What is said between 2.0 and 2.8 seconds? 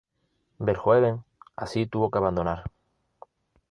que abandonar.